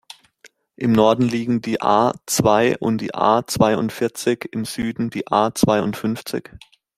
Im 0.77 0.93
Norden 0.93 1.21
liegen 1.29 1.61
die 1.61 1.79
A-zwei 1.79 2.75
und 2.79 3.01
die 3.01 3.13
A-zweiundvierzig, 3.13 4.49
im 4.51 4.65
Süden 4.65 5.11
die 5.11 5.31
A-zweiundfünfzig. 5.31 6.49